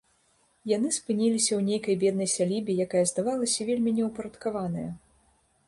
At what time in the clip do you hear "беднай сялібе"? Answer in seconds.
2.05-2.77